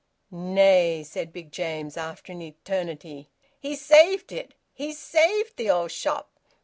"Nay!" 0.31 1.03
said 1.03 1.31
Big 1.31 1.51
James, 1.51 1.95
after 1.95 2.31
an 2.33 2.41
eternity. 2.41 3.29
"He's 3.59 3.81
saved 3.85 4.31
it! 4.31 4.55
He's 4.73 4.97
saved 4.97 5.57
th' 5.57 5.67
old 5.69 5.91
shop! 5.91 6.31